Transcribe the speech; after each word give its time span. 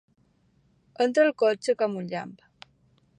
Entra 1.05 1.27
al 1.29 1.35
cotxe 1.43 1.77
com 1.83 1.99
un 2.01 2.11
llamp. 2.15 2.33